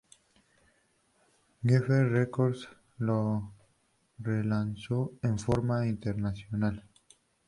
[1.63, 2.67] Geffen Records
[2.97, 3.53] lo
[4.17, 6.87] relanzó en forma internacional.